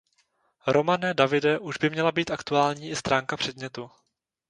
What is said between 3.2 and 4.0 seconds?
předmětu.